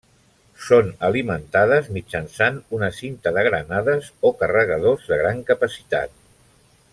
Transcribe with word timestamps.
Són 0.67 0.87
alimentades 1.09 1.89
mitjançant 1.97 2.57
una 2.77 2.89
cinta 3.01 3.35
de 3.37 3.43
granades 3.49 4.09
o 4.31 4.33
carregadors 4.41 5.05
de 5.13 5.21
gran 5.21 5.45
capacitat. 5.53 6.19